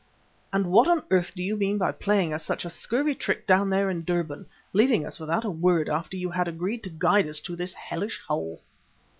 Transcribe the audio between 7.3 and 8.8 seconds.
to this hellish hole?"